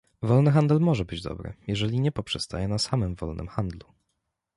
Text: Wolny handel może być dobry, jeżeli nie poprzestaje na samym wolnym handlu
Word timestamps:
Wolny 0.23 0.51
handel 0.51 0.79
może 0.79 1.05
być 1.05 1.21
dobry, 1.21 1.53
jeżeli 1.67 1.99
nie 1.99 2.11
poprzestaje 2.11 2.67
na 2.67 2.77
samym 2.77 3.15
wolnym 3.15 3.47
handlu 3.47 3.93